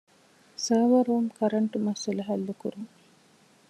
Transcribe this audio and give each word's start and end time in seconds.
ސަރވަރ 0.63 1.01
ރޫމް 1.07 1.29
ކަރަންޓު 1.37 1.77
މައްސަލަ 1.85 2.23
ޙައްލުކުރުން 2.27 2.89